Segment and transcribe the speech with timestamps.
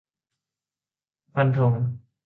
[1.33, 1.73] ฟันธง!